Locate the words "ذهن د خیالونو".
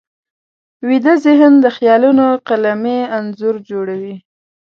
1.25-2.25